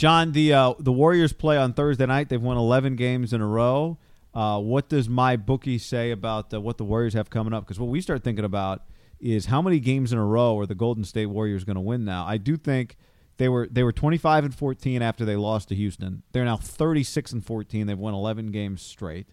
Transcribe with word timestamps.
John, 0.00 0.32
the 0.32 0.54
uh, 0.54 0.72
the 0.78 0.92
Warriors 0.92 1.34
play 1.34 1.58
on 1.58 1.74
Thursday 1.74 2.06
night. 2.06 2.30
They've 2.30 2.40
won 2.40 2.56
11 2.56 2.96
games 2.96 3.34
in 3.34 3.42
a 3.42 3.46
row. 3.46 3.98
Uh, 4.32 4.58
what 4.58 4.88
does 4.88 5.10
my 5.10 5.36
bookie 5.36 5.76
say 5.76 6.10
about 6.10 6.54
uh, 6.54 6.58
what 6.58 6.78
the 6.78 6.86
Warriors 6.86 7.12
have 7.12 7.28
coming 7.28 7.52
up? 7.52 7.64
Because 7.66 7.78
what 7.78 7.90
we 7.90 8.00
start 8.00 8.24
thinking 8.24 8.46
about 8.46 8.82
is 9.20 9.44
how 9.44 9.60
many 9.60 9.78
games 9.78 10.10
in 10.10 10.18
a 10.18 10.24
row 10.24 10.58
are 10.58 10.64
the 10.64 10.74
Golden 10.74 11.04
State 11.04 11.26
Warriors 11.26 11.64
going 11.64 11.74
to 11.74 11.82
win 11.82 12.06
now? 12.06 12.24
I 12.26 12.38
do 12.38 12.56
think 12.56 12.96
they 13.36 13.50
were 13.50 13.68
they 13.70 13.82
were 13.82 13.92
25 13.92 14.44
and 14.44 14.54
14 14.54 15.02
after 15.02 15.26
they 15.26 15.36
lost 15.36 15.68
to 15.68 15.74
Houston. 15.74 16.22
They're 16.32 16.46
now 16.46 16.56
36 16.56 17.32
and 17.32 17.44
14. 17.44 17.86
They've 17.86 17.98
won 17.98 18.14
11 18.14 18.52
games 18.52 18.80
straight. 18.80 19.26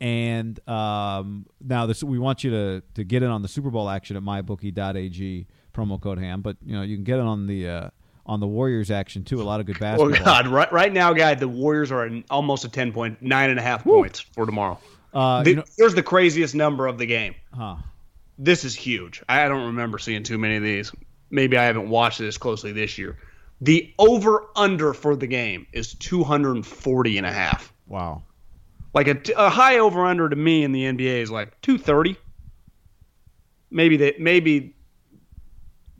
And 0.00 0.60
um, 0.68 1.46
now 1.60 1.86
this, 1.86 2.04
we 2.04 2.20
want 2.20 2.44
you 2.44 2.52
to 2.52 2.82
to 2.94 3.02
get 3.02 3.24
in 3.24 3.30
on 3.30 3.42
the 3.42 3.48
Super 3.48 3.70
Bowl 3.70 3.90
action 3.90 4.16
at 4.16 4.22
mybookie.ag 4.22 5.48
promo 5.74 6.00
code 6.00 6.20
ham. 6.20 6.40
But 6.40 6.58
you 6.64 6.74
know 6.74 6.82
you 6.82 6.94
can 6.96 7.02
get 7.02 7.18
it 7.18 7.24
on 7.24 7.48
the 7.48 7.68
uh, 7.68 7.90
on 8.28 8.40
the 8.40 8.46
Warriors 8.46 8.90
action 8.90 9.24
too. 9.24 9.40
A 9.40 9.44
lot 9.44 9.58
of 9.60 9.66
good 9.66 9.78
basketball. 9.80 10.14
Oh 10.14 10.24
God! 10.24 10.46
Right, 10.46 10.70
right 10.72 10.92
now, 10.92 11.12
guy, 11.14 11.34
the 11.34 11.48
Warriors 11.48 11.90
are 11.90 12.04
an, 12.04 12.24
almost 12.30 12.64
a 12.64 12.68
ten 12.68 12.92
point, 12.92 13.20
nine 13.22 13.50
and 13.50 13.58
a 13.58 13.62
half 13.62 13.82
points 13.84 14.20
for 14.20 14.46
tomorrow. 14.46 14.78
Uh, 15.14 15.42
The- 15.42 15.50
you 15.50 15.56
know, 15.56 15.64
here's 15.76 15.94
the 15.94 16.02
craziest 16.02 16.54
number 16.54 16.86
of 16.86 16.98
the 16.98 17.06
game. 17.06 17.34
huh. 17.54 17.76
This 18.40 18.64
is 18.64 18.74
huge. 18.76 19.20
I 19.28 19.48
don't 19.48 19.66
remember 19.66 19.98
seeing 19.98 20.22
too 20.22 20.38
many 20.38 20.56
of 20.56 20.62
these. 20.62 20.92
Maybe 21.30 21.56
I 21.58 21.64
haven't 21.64 21.88
watched 21.88 22.20
this 22.20 22.38
closely 22.38 22.70
this 22.70 22.96
year. 22.96 23.18
The 23.60 23.92
over 23.98 24.44
under 24.54 24.94
for 24.94 25.16
the 25.16 25.26
game 25.26 25.66
is 25.72 25.94
240 25.94 27.18
and 27.18 27.26
a 27.26 27.32
half. 27.32 27.72
Wow. 27.88 28.22
Like 28.94 29.08
a, 29.08 29.18
a 29.36 29.50
high 29.50 29.78
over 29.78 30.04
under 30.04 30.28
to 30.28 30.36
me 30.36 30.62
in 30.62 30.70
the 30.70 30.84
NBA 30.84 31.20
is 31.22 31.30
like 31.32 31.60
230. 31.62 32.16
Maybe 33.70 33.96
they 33.96 34.14
maybe 34.18 34.74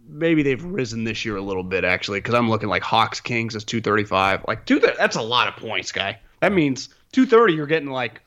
maybe 0.08 0.42
they've 0.42 0.62
risen 0.64 1.04
this 1.04 1.24
year 1.24 1.36
a 1.36 1.40
little 1.42 1.62
bit 1.62 1.84
actually 1.84 2.18
because 2.18 2.34
I'm 2.34 2.48
looking 2.50 2.68
like 2.68 2.82
Hawks 2.82 3.20
Kings 3.20 3.54
is 3.54 3.64
235. 3.64 4.44
Like 4.48 4.64
two 4.64 4.80
that's 4.80 5.16
a 5.16 5.22
lot 5.22 5.48
of 5.48 5.56
points, 5.56 5.92
guy. 5.92 6.18
That 6.40 6.52
means 6.52 6.88
230 7.12 7.54
you're 7.54 7.66
getting 7.66 7.90
like 7.90 8.20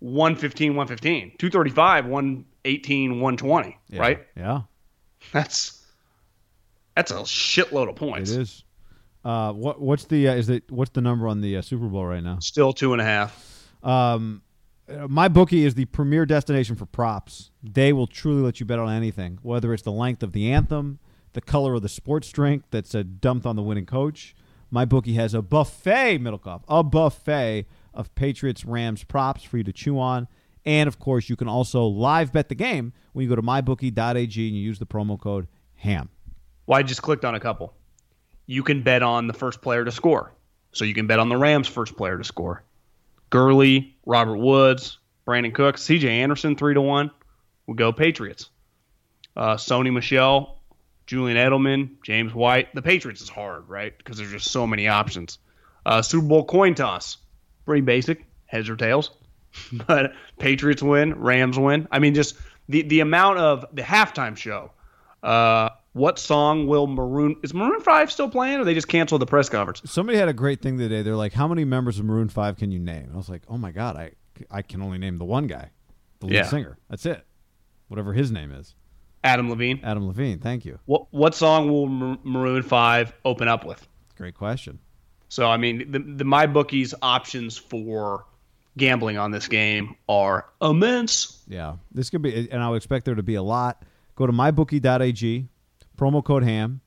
115 0.00 0.72
115. 0.76 1.32
235 1.38 2.06
118 2.06 3.20
120, 3.20 3.76
Yeah. 3.88 4.00
right? 4.00 4.26
Yeah. 4.36 4.62
That's 5.32 5.84
that's 6.94 7.10
a 7.10 7.16
shitload 7.16 7.88
of 7.88 7.96
points. 7.96 8.30
It 8.30 8.40
is. 8.42 8.64
Uh, 9.24 9.52
what 9.52 9.80
what's 9.80 10.04
the 10.04 10.28
uh, 10.28 10.34
is 10.34 10.48
it 10.48 10.70
what's 10.70 10.90
the 10.92 11.00
number 11.00 11.28
on 11.28 11.40
the 11.40 11.56
uh, 11.56 11.62
Super 11.62 11.86
Bowl 11.86 12.06
right 12.06 12.22
now? 12.22 12.38
Still 12.40 12.72
two 12.72 12.92
and 12.92 13.00
a 13.02 13.04
half. 13.04 13.68
Um, 13.82 14.42
uh, 14.88 15.06
my 15.08 15.28
bookie 15.28 15.64
is 15.64 15.74
the 15.74 15.84
premier 15.86 16.24
destination 16.24 16.76
for 16.76 16.86
props. 16.86 17.50
They 17.62 17.92
will 17.92 18.06
truly 18.06 18.42
let 18.42 18.58
you 18.60 18.66
bet 18.66 18.78
on 18.78 18.88
anything, 18.90 19.38
whether 19.42 19.74
it's 19.74 19.82
the 19.82 19.92
length 19.92 20.22
of 20.22 20.32
the 20.32 20.50
anthem, 20.52 20.98
the 21.32 21.40
color 21.40 21.74
of 21.74 21.82
the 21.82 21.88
sports 21.88 22.30
drink 22.30 22.64
that's 22.70 22.94
uh, 22.94 23.02
dumped 23.20 23.46
on 23.46 23.56
the 23.56 23.62
winning 23.62 23.86
coach. 23.86 24.34
My 24.70 24.84
bookie 24.84 25.14
has 25.14 25.34
a 25.34 25.42
buffet, 25.42 26.18
Middlecoff, 26.18 26.62
a 26.68 26.82
buffet 26.82 27.66
of 27.94 28.14
Patriots 28.14 28.64
Rams 28.64 29.04
props 29.04 29.42
for 29.42 29.56
you 29.56 29.64
to 29.64 29.72
chew 29.72 29.98
on. 29.98 30.28
And 30.64 30.86
of 30.86 30.98
course, 30.98 31.28
you 31.28 31.36
can 31.36 31.48
also 31.48 31.84
live 31.84 32.32
bet 32.32 32.48
the 32.48 32.54
game 32.54 32.92
when 33.12 33.22
you 33.22 33.28
go 33.28 33.36
to 33.36 33.42
mybookie.ag 33.42 34.20
and 34.20 34.56
you 34.56 34.62
use 34.62 34.78
the 34.78 34.86
promo 34.86 35.18
code 35.18 35.48
HAM. 35.76 36.10
Well, 36.66 36.78
I 36.78 36.82
just 36.82 37.00
clicked 37.00 37.24
on 37.24 37.34
a 37.34 37.40
couple. 37.40 37.72
You 38.46 38.62
can 38.62 38.82
bet 38.82 39.02
on 39.02 39.26
the 39.26 39.32
first 39.32 39.62
player 39.62 39.84
to 39.84 39.90
score. 39.90 40.32
So 40.72 40.84
you 40.84 40.94
can 40.94 41.06
bet 41.06 41.18
on 41.18 41.30
the 41.30 41.36
Rams' 41.36 41.68
first 41.68 41.96
player 41.96 42.18
to 42.18 42.24
score. 42.24 42.62
Gurley, 43.30 43.96
Robert 44.04 44.36
Woods, 44.36 44.98
Brandin 45.26 45.54
Cooks, 45.54 45.82
CJ 45.82 46.04
Anderson, 46.04 46.56
3 46.56 46.74
to 46.74 46.80
1. 46.80 47.10
We'll 47.66 47.74
go 47.74 47.92
Patriots. 47.92 48.50
Uh, 49.36 49.56
Sony 49.56 49.92
Michel, 49.92 50.57
Julian 51.08 51.38
Edelman, 51.38 51.88
James 52.04 52.34
White. 52.34 52.72
The 52.74 52.82
Patriots 52.82 53.22
is 53.22 53.30
hard, 53.30 53.66
right? 53.68 53.96
Because 53.96 54.18
there's 54.18 54.30
just 54.30 54.50
so 54.50 54.66
many 54.66 54.88
options. 54.88 55.38
Uh, 55.86 56.02
Super 56.02 56.26
Bowl 56.26 56.44
coin 56.44 56.74
toss. 56.74 57.16
Pretty 57.64 57.80
basic. 57.80 58.26
Heads 58.44 58.68
or 58.68 58.76
tails. 58.76 59.10
but 59.86 60.12
Patriots 60.38 60.82
win, 60.82 61.18
Rams 61.18 61.58
win. 61.58 61.88
I 61.90 61.98
mean, 61.98 62.14
just 62.14 62.36
the, 62.68 62.82
the 62.82 63.00
amount 63.00 63.38
of 63.38 63.64
the 63.72 63.80
halftime 63.80 64.36
show. 64.36 64.70
Uh, 65.22 65.70
what 65.94 66.18
song 66.18 66.66
will 66.66 66.86
Maroon 66.86 67.36
is 67.42 67.54
Maroon 67.54 67.80
Five 67.80 68.12
still 68.12 68.28
playing, 68.28 68.60
or 68.60 68.64
they 68.64 68.74
just 68.74 68.86
canceled 68.88 69.22
the 69.22 69.26
press 69.26 69.48
conference? 69.48 69.80
Somebody 69.90 70.18
had 70.18 70.28
a 70.28 70.34
great 70.34 70.60
thing 70.60 70.76
today. 70.78 71.00
They're 71.02 71.16
like, 71.16 71.32
"How 71.32 71.48
many 71.48 71.64
members 71.64 71.98
of 71.98 72.04
Maroon 72.04 72.28
Five 72.28 72.56
can 72.58 72.70
you 72.70 72.78
name?" 72.78 73.10
I 73.12 73.16
was 73.16 73.28
like, 73.30 73.42
"Oh 73.48 73.56
my 73.58 73.72
god, 73.72 73.96
I 73.96 74.12
I 74.50 74.60
can 74.62 74.80
only 74.82 74.98
name 74.98 75.16
the 75.18 75.24
one 75.24 75.46
guy, 75.48 75.70
the 76.20 76.26
lead 76.26 76.34
Yeah. 76.36 76.42
singer. 76.44 76.78
That's 76.88 77.04
it. 77.06 77.26
Whatever 77.88 78.12
his 78.12 78.30
name 78.30 78.52
is, 78.52 78.76
Adam 79.24 79.50
Levine. 79.50 79.80
Adam 79.82 80.06
Levine. 80.06 80.38
Thank 80.38 80.64
you. 80.64 80.78
What 80.86 81.06
what 81.12 81.34
song 81.34 81.70
will 81.70 81.86
Mar- 81.86 82.18
Maroon 82.22 82.62
Five 82.62 83.12
open 83.24 83.48
up 83.48 83.64
with? 83.64 83.86
Great 84.16 84.34
question. 84.34 84.78
So 85.28 85.48
I 85.48 85.56
mean, 85.56 85.90
the, 85.90 85.98
the 85.98 86.24
my 86.24 86.46
bookies 86.46 86.94
options 87.02 87.56
for 87.58 88.24
gambling 88.76 89.18
on 89.18 89.30
this 89.30 89.48
game 89.48 89.96
are 90.08 90.46
immense. 90.62 91.42
Yeah, 91.48 91.76
this 91.92 92.10
could 92.10 92.22
be, 92.22 92.48
and 92.50 92.62
I 92.62 92.70
would 92.70 92.76
expect 92.76 93.04
there 93.04 93.14
to 93.14 93.22
be 93.22 93.34
a 93.34 93.42
lot. 93.42 93.82
Go 94.14 94.26
to 94.26 94.32
mybookie.ag, 94.32 95.48
promo 95.96 96.24
code 96.24 96.44
HAM. 96.44 96.80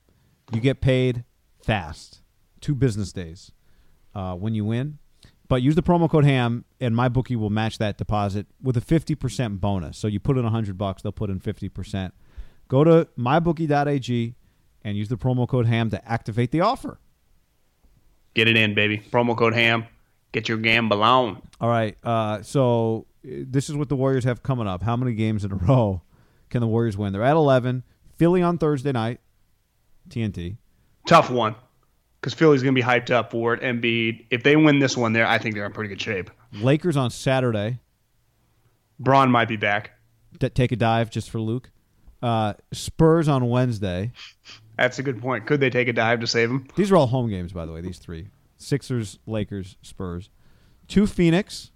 You 0.54 0.60
get 0.60 0.82
paid 0.82 1.24
fast, 1.64 2.22
two 2.60 2.76
business 2.76 3.14
days 3.14 3.52
uh, 4.16 4.36
when 4.36 4.56
you 4.56 4.66
win. 4.66 4.98
But 5.48 5.62
use 5.62 5.76
the 5.76 5.84
promo 5.84 6.10
code 6.10 6.24
HAM, 6.24 6.64
and 6.80 6.96
my 6.96 7.10
bookie 7.10 7.36
will 7.36 7.50
match 7.50 7.78
that 7.78 7.98
deposit 7.98 8.48
with 8.62 8.78
a 8.78 8.82
fifty 8.82 9.16
percent 9.16 9.62
bonus. 9.62 9.98
So 9.98 10.08
you 10.08 10.20
put 10.20 10.38
in 10.38 10.46
hundred 10.46 10.78
bucks, 10.78 11.02
they'll 11.02 11.12
put 11.12 11.30
in 11.30 11.40
fifty 11.40 11.70
percent. 11.70 12.14
Go 12.72 12.86
to 12.86 13.06
mybookie.ag, 13.20 14.34
and 14.86 14.98
use 14.98 15.10
the 15.10 15.18
promo 15.18 15.46
code 15.46 15.66
HAM 15.66 15.90
to 15.90 16.10
activate 16.10 16.52
the 16.52 16.62
offer. 16.62 17.02
Get 18.34 18.48
it 18.48 18.56
in, 18.56 18.74
baby. 18.76 19.00
Promo 19.12 19.38
code 19.38 19.54
HAM. 19.54 19.88
Get 20.32 20.48
your 20.48 20.58
gamble 20.58 21.04
on. 21.04 21.42
All 21.60 21.68
right. 21.68 21.98
Uh, 22.02 22.42
so 22.44 23.08
uh, 23.26 23.44
this 23.44 23.70
is 23.70 23.76
what 23.76 23.90
the 23.90 23.98
Warriors 23.98 24.24
have 24.24 24.42
coming 24.42 24.68
up. 24.68 24.84
How 24.84 24.96
many 24.96 25.12
games 25.16 25.44
in 25.44 25.52
a 25.52 25.56
row 25.68 26.02
can 26.50 26.62
the 26.62 26.68
Warriors 26.68 26.96
win? 26.96 27.12
They're 27.12 27.26
at 27.26 27.36
11. 27.36 27.84
Philly 28.16 28.42
on 28.42 28.58
Thursday 28.58 28.94
night. 28.94 29.20
TNT. 30.08 30.56
Tough 31.06 31.30
one. 31.30 31.56
Because 32.22 32.34
Philly's 32.34 32.64
going 32.64 32.74
to 32.74 32.82
be 32.82 32.88
hyped 32.88 33.12
up 33.12 33.32
for 33.32 33.54
it. 33.54 33.62
Embiid, 33.62 34.28
if 34.32 34.44
they 34.44 34.56
win 34.56 34.80
this 34.80 34.96
one, 34.96 35.12
there, 35.12 35.28
I 35.28 35.40
think 35.40 35.56
they're 35.56 35.66
in 35.66 35.74
pretty 35.74 35.90
good 35.90 36.02
shape. 36.02 36.32
Lakers 36.54 36.96
on 36.96 37.12
Saturday. 37.12 37.82
Braun 38.98 39.30
might 39.30 39.50
be 39.50 39.58
back. 39.58 39.92
D- 40.40 40.48
take 40.48 40.72
a 40.72 40.78
dive 40.78 41.10
just 41.12 41.30
for 41.30 41.42
Luke. 41.42 41.70
Uh, 42.22 42.54
Spurs 42.72 43.28
on 43.28 43.50
Wednesday. 43.50 44.12
That's 44.78 45.00
a 45.00 45.04
good 45.04 45.22
point. 45.22 45.46
Could 45.46 45.60
they 45.60 45.70
take 45.70 45.88
a 45.88 45.94
dive 45.94 46.20
to 46.22 46.28
save 46.28 46.50
them? 46.50 46.68
These 46.76 46.92
are 46.92 46.98
all 46.98 47.08
home 47.08 47.30
games, 47.30 47.52
by 47.54 47.66
the 47.66 47.72
way. 47.72 47.82
These 47.82 48.00
three: 48.00 48.28
Sixers, 48.58 49.20
Lakers, 49.26 49.78
Spurs. 49.82 50.30
Two 50.88 51.08
Phoenix. 51.08 51.72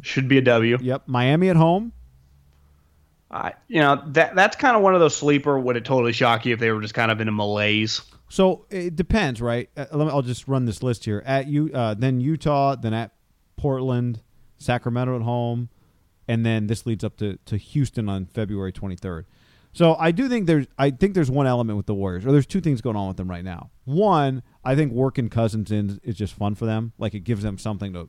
Should 0.00 0.26
be 0.26 0.38
a 0.38 0.42
W. 0.42 0.78
Yep. 0.80 1.04
Miami 1.06 1.48
at 1.48 1.56
home. 1.56 1.92
I, 3.30 3.54
you 3.68 3.80
know 3.80 4.02
that 4.08 4.34
that's 4.34 4.56
kind 4.56 4.76
of 4.76 4.82
one 4.82 4.94
of 4.94 5.00
those 5.00 5.16
sleeper. 5.16 5.58
Would 5.58 5.76
it 5.76 5.84
totally 5.84 6.12
shock 6.12 6.44
you 6.44 6.52
if 6.54 6.60
they 6.60 6.70
were 6.70 6.80
just 6.80 6.94
kind 6.94 7.10
of 7.10 7.20
in 7.20 7.28
a 7.28 7.32
malaise? 7.32 8.02
So 8.28 8.66
it 8.70 8.96
depends, 8.96 9.40
right? 9.40 9.70
Uh, 9.76 9.86
let 9.92 10.06
me, 10.06 10.10
I'll 10.10 10.22
just 10.22 10.48
run 10.48 10.64
this 10.64 10.82
list 10.82 11.04
here. 11.04 11.22
At 11.24 11.46
you, 11.48 11.70
uh, 11.72 11.94
then 11.94 12.20
Utah, 12.20 12.76
then 12.76 12.94
at 12.94 13.12
Portland, 13.56 14.20
Sacramento 14.58 15.16
at 15.16 15.22
home, 15.22 15.68
and 16.32 16.46
then 16.46 16.66
this 16.66 16.86
leads 16.86 17.04
up 17.04 17.16
to, 17.18 17.36
to 17.44 17.58
Houston 17.58 18.08
on 18.08 18.24
February 18.24 18.72
23rd. 18.72 19.24
So 19.74 19.96
I 19.98 20.10
do 20.12 20.28
think 20.28 20.46
there's 20.46 20.66
I 20.78 20.90
think 20.90 21.14
there's 21.14 21.30
one 21.30 21.46
element 21.46 21.76
with 21.76 21.86
the 21.86 21.94
Warriors, 21.94 22.24
or 22.24 22.32
there's 22.32 22.46
two 22.46 22.60
things 22.60 22.80
going 22.80 22.96
on 22.96 23.08
with 23.08 23.16
them 23.18 23.28
right 23.28 23.44
now. 23.44 23.70
One, 23.84 24.42
I 24.64 24.74
think 24.74 24.92
working 24.92 25.28
Cousins 25.28 25.70
in 25.70 26.00
is 26.02 26.14
just 26.14 26.34
fun 26.34 26.54
for 26.54 26.64
them. 26.66 26.92
Like 26.98 27.14
it 27.14 27.20
gives 27.20 27.42
them 27.42 27.58
something 27.58 27.92
to 27.92 28.08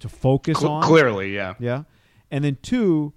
to 0.00 0.08
focus 0.08 0.58
Cl- 0.60 0.72
on. 0.72 0.82
clearly, 0.82 1.34
yeah. 1.34 1.54
Yeah. 1.58 1.84
And 2.30 2.42
then 2.44 2.56
two, 2.62 3.12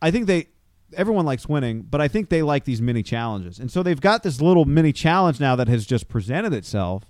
I 0.00 0.10
think 0.10 0.26
they 0.26 0.48
everyone 0.96 1.24
likes 1.26 1.48
winning, 1.48 1.82
but 1.82 2.00
I 2.00 2.08
think 2.08 2.28
they 2.28 2.42
like 2.42 2.64
these 2.64 2.80
mini 2.80 3.02
challenges. 3.02 3.58
And 3.58 3.70
so 3.70 3.82
they've 3.82 4.00
got 4.00 4.22
this 4.22 4.40
little 4.40 4.64
mini 4.64 4.92
challenge 4.92 5.40
now 5.40 5.56
that 5.56 5.68
has 5.68 5.86
just 5.86 6.08
presented 6.08 6.52
itself 6.52 7.04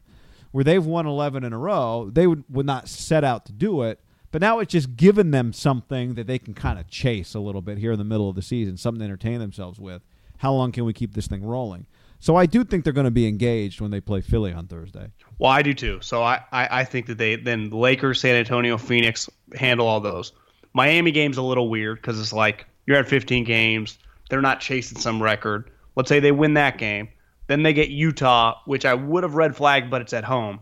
where 0.52 0.64
they've 0.64 0.84
won 0.84 1.06
11 1.06 1.44
in 1.44 1.52
a 1.52 1.58
row. 1.58 2.10
They 2.12 2.26
would, 2.26 2.44
would 2.48 2.66
not 2.66 2.88
set 2.88 3.24
out 3.24 3.46
to 3.46 3.52
do 3.52 3.82
it, 3.82 4.00
but 4.30 4.40
now 4.40 4.58
it's 4.58 4.72
just 4.72 4.96
given 4.96 5.30
them 5.30 5.52
something 5.52 6.14
that 6.14 6.26
they 6.26 6.38
can 6.38 6.54
kind 6.54 6.78
of 6.78 6.88
chase 6.88 7.34
a 7.34 7.40
little 7.40 7.62
bit 7.62 7.78
here 7.78 7.92
in 7.92 7.98
the 7.98 8.04
middle 8.04 8.28
of 8.28 8.36
the 8.36 8.42
season, 8.42 8.76
something 8.76 9.00
to 9.00 9.04
entertain 9.04 9.40
themselves 9.40 9.78
with. 9.80 10.02
How 10.38 10.52
long 10.52 10.72
can 10.72 10.84
we 10.84 10.92
keep 10.92 11.14
this 11.14 11.26
thing 11.26 11.44
rolling? 11.44 11.86
So 12.20 12.36
I 12.36 12.46
do 12.46 12.64
think 12.64 12.84
they're 12.84 12.92
going 12.92 13.04
to 13.04 13.10
be 13.10 13.26
engaged 13.26 13.80
when 13.80 13.90
they 13.90 14.00
play 14.00 14.20
Philly 14.20 14.52
on 14.52 14.66
Thursday. 14.66 15.10
Well, 15.38 15.50
I 15.50 15.62
do 15.62 15.72
too. 15.72 16.00
So 16.02 16.22
I, 16.22 16.42
I, 16.52 16.80
I 16.80 16.84
think 16.84 17.06
that 17.06 17.18
they 17.18 17.36
then 17.36 17.70
Lakers, 17.70 18.20
San 18.20 18.36
Antonio, 18.36 18.76
Phoenix 18.76 19.28
handle 19.54 19.86
all 19.86 20.00
those. 20.00 20.32
Miami 20.74 21.12
game's 21.12 21.38
a 21.38 21.42
little 21.42 21.68
weird 21.68 21.96
because 21.96 22.20
it's 22.20 22.32
like 22.32 22.66
you're 22.86 22.98
at 22.98 23.08
15 23.08 23.44
games. 23.44 23.98
They're 24.28 24.42
not 24.42 24.60
chasing 24.60 24.98
some 24.98 25.22
record. 25.22 25.70
Let's 25.96 26.08
say 26.08 26.20
they 26.20 26.32
win 26.32 26.54
that 26.54 26.78
game. 26.78 27.08
Then 27.48 27.62
they 27.62 27.72
get 27.72 27.88
Utah, 27.88 28.60
which 28.66 28.84
I 28.84 28.94
would 28.94 29.24
have 29.24 29.34
red 29.34 29.56
flagged, 29.56 29.90
but 29.90 30.02
it's 30.02 30.12
at 30.12 30.22
home. 30.24 30.60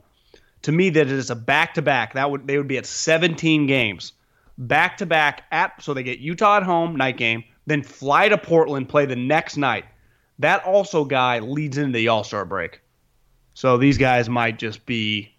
To 0.62 0.72
me, 0.72 0.90
that 0.90 1.06
is 1.08 1.31
a 1.31 1.37
back 1.37 1.75
to 1.75 1.82
back. 1.82 2.14
That 2.14 2.31
would 2.31 2.46
they 2.46 2.56
would 2.56 2.69
be 2.69 2.78
at 2.78 2.87
17 2.87 3.66
games, 3.66 4.12
back 4.56 4.99
to 4.99 5.06
back 5.06 5.44
at. 5.50 5.82
So 5.82 5.94
they 5.94 6.02
get 6.02 6.19
Utah 6.19 6.58
at 6.58 6.62
home, 6.62 6.96
night 6.96 7.16
game. 7.16 7.44
Then 7.66 7.82
fly 7.82 8.28
to 8.28 8.38
Portland, 8.38 8.88
play 8.88 9.06
the 9.06 9.16
next 9.16 9.56
night. 9.56 9.84
That 10.38 10.64
also 10.64 11.05
guy 11.05 11.40
leads 11.40 11.78
into 11.78 11.96
the 11.96 12.08
All 12.08 12.25
Star 12.25 12.44
break. 12.44 12.81
So 13.55 13.76
these 13.76 13.99
guys 13.99 14.28
might 14.28 14.58
just 14.58 14.87
be. 14.87 15.34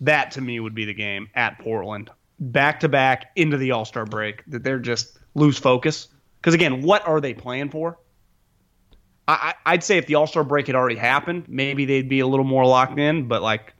That 0.00 0.32
to 0.32 0.40
me 0.40 0.58
would 0.58 0.74
be 0.74 0.84
the 0.84 0.94
game 0.94 1.28
at 1.34 1.60
Portland, 1.60 2.10
back 2.40 2.80
to 2.80 2.88
back 2.88 3.30
into 3.36 3.56
the 3.56 3.70
All 3.70 3.84
Star 3.84 4.04
break. 4.04 4.42
That 4.48 4.64
they're 4.64 4.80
just 4.80 5.18
lose 5.34 5.58
focus. 5.58 6.08
Because 6.40 6.54
again, 6.54 6.82
what 6.82 7.06
are 7.06 7.20
they 7.20 7.34
playing 7.34 7.70
for? 7.70 7.98
I, 9.28 9.54
I'd 9.64 9.84
say 9.84 9.98
if 9.98 10.06
the 10.06 10.16
All 10.16 10.26
Star 10.26 10.44
break 10.44 10.66
had 10.66 10.76
already 10.76 10.96
happened, 10.96 11.44
maybe 11.48 11.84
they'd 11.84 12.08
be 12.08 12.20
a 12.20 12.26
little 12.26 12.44
more 12.44 12.66
locked 12.66 12.98
in. 12.98 13.28
But 13.28 13.42
like, 13.42 13.72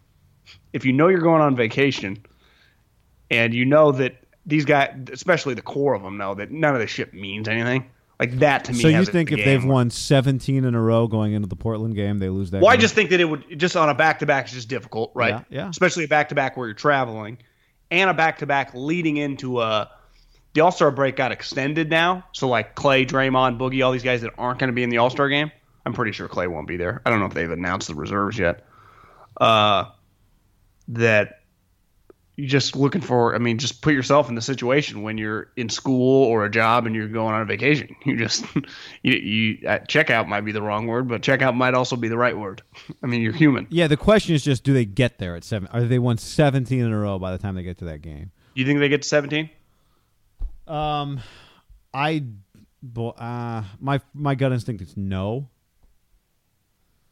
if 0.73 0.85
you 0.85 0.93
know 0.93 1.09
you're 1.09 1.21
going 1.21 1.43
on 1.43 1.57
vacation, 1.57 2.25
and 3.31 3.55
you 3.55 3.65
know 3.65 3.93
that 3.93 4.17
these 4.47 4.65
guys, 4.65 4.95
especially 5.13 5.55
the 5.55 5.63
core 5.63 5.95
of 5.95 6.03
them, 6.03 6.17
know 6.17 6.35
that 6.35 6.51
none 6.51 6.75
of 6.75 6.81
this 6.81 6.91
shit 6.91 7.15
means 7.15 7.49
anything. 7.49 7.91
Like 8.19 8.39
that 8.39 8.65
to 8.67 8.73
me. 8.73 8.79
So 8.79 8.89
you 8.89 9.05
think 9.05 9.31
the 9.31 9.35
if 9.35 9.45
game 9.45 9.47
they've 9.47 9.65
won 9.65 9.91
17 9.91 10.65
in 10.65 10.75
a 10.75 10.81
row 10.81 11.09
going 11.09 11.33
into 11.33 11.49
the 11.49 11.57
Portland 11.57 11.97
game, 11.97 12.19
they 12.21 12.29
lose 12.29 12.53
that 12.53 12.63
Well, 12.63 12.71
I 12.71 12.77
just 12.77 12.95
think 12.95 13.11
that 13.11 13.21
it 13.21 13.25
would 13.25 13.59
just 13.59 13.77
on 13.77 13.89
a 13.89 13.95
back 13.95 14.21
to 14.21 14.27
back 14.27 14.47
is 14.47 14.53
just 14.53 14.69
difficult, 14.69 15.11
right? 15.15 15.45
Yeah, 15.51 15.65
yeah. 15.65 15.69
Especially 15.69 16.05
a 16.05 16.09
back 16.09 16.29
to 16.29 16.37
back 16.37 16.57
where 16.57 16.69
you're 16.69 16.75
traveling, 16.75 17.39
and 17.91 18.09
a 18.09 18.15
back 18.15 18.39
to 18.39 18.47
back 18.47 18.73
leading 18.75 19.17
into 19.17 19.61
a. 19.61 19.91
The 20.55 20.61
All 20.61 20.71
Star 20.71 20.91
break 20.91 21.17
got 21.17 21.33
extended 21.33 21.89
now, 21.89 22.25
so 22.33 22.47
like 22.47 22.75
Clay, 22.75 23.07
Draymond, 23.07 23.59
Boogie, 23.59 23.85
all 23.85 23.91
these 23.91 24.03
guys 24.03 24.21
that 24.21 24.33
aren't 24.37 24.59
going 24.59 24.69
to 24.69 24.75
be 24.75 24.83
in 24.83 24.91
the 24.91 24.99
All 24.99 25.09
Star 25.09 25.31
game. 25.31 25.51
I'm 25.87 25.95
pretty 25.95 26.13
sure 26.13 26.29
Clay 26.29 26.47
won't 26.47 26.69
be 26.69 26.77
there. 26.77 27.01
I 27.05 27.11
don't 27.11 27.21
know 27.21 27.27
if 27.27 27.35
they've 27.35 27.51
announced 27.51 27.89
the 27.89 27.95
reserves 27.95 28.39
yet. 28.39 28.67
Uh, 29.41 29.87
that 30.89 31.43
you 32.37 32.47
just 32.47 32.75
looking 32.77 33.01
for. 33.01 33.35
I 33.35 33.39
mean, 33.39 33.59
just 33.59 33.83
put 33.83 33.93
yourself 33.93 34.29
in 34.29 34.35
the 34.35 34.41
situation 34.41 35.03
when 35.03 35.19
you're 35.19 35.51
in 35.57 35.69
school 35.69 36.25
or 36.25 36.45
a 36.45 36.51
job 36.51 36.87
and 36.87 36.95
you're 36.95 37.09
going 37.09 37.35
on 37.35 37.43
a 37.43 37.45
vacation. 37.45 37.95
You 38.05 38.17
just 38.17 38.45
you, 39.03 39.13
you 39.15 39.69
uh, 39.69 39.79
checkout 39.81 40.27
might 40.29 40.41
be 40.43 40.53
the 40.53 40.63
wrong 40.63 40.87
word, 40.87 41.09
but 41.09 41.23
checkout 41.23 41.55
might 41.55 41.75
also 41.75 41.95
be 41.97 42.09
the 42.09 42.17
right 42.17 42.37
word. 42.37 42.63
I 43.03 43.07
mean, 43.07 43.23
you're 43.23 43.33
human. 43.33 43.67
Yeah, 43.71 43.87
the 43.87 43.97
question 43.97 44.35
is 44.35 44.43
just 44.43 44.65
do 44.65 44.73
they 44.73 44.85
get 44.85 45.19
there 45.19 45.37
at 45.37 45.45
seven? 45.45 45.69
Are 45.73 45.83
they 45.83 45.99
won 45.99 46.19
17 46.19 46.81
in 46.81 46.93
a 46.93 46.99
row 46.99 47.19
by 47.19 47.33
the 47.33 47.39
time 47.39 47.55
they 47.55 47.63
get 47.63 47.79
to 47.79 47.85
that 47.87 48.03
game? 48.03 48.31
Do 48.55 48.61
you 48.61 48.67
think 48.67 48.81
they 48.81 48.89
get 48.89 49.03
to 49.03 49.09
17? 49.09 49.49
Um, 50.67 51.21
I, 51.95 52.25
uh, 52.97 53.63
my 53.81 54.01
my 54.15 54.35
gut 54.35 54.53
instinct 54.53 54.83
is 54.83 54.97
no. 54.97 55.49